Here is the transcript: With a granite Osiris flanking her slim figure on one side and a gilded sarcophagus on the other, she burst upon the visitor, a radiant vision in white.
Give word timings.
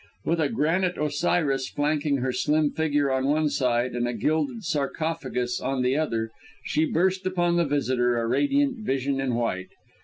With 0.25 0.41
a 0.41 0.49
granite 0.49 0.97
Osiris 0.97 1.69
flanking 1.69 2.17
her 2.17 2.31
slim 2.31 2.71
figure 2.71 3.11
on 3.11 3.27
one 3.27 3.49
side 3.49 3.95
and 3.95 4.07
a 4.07 4.13
gilded 4.15 4.63
sarcophagus 4.63 5.59
on 5.61 5.83
the 5.83 5.95
other, 5.95 6.31
she 6.63 6.85
burst 6.85 7.27
upon 7.27 7.55
the 7.55 7.65
visitor, 7.65 8.17
a 8.17 8.25
radiant 8.25 8.79
vision 8.83 9.19
in 9.21 9.35
white. 9.35 9.69